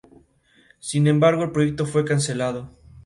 [0.79, 2.71] Sin embargo, el proyecto fue cancelado.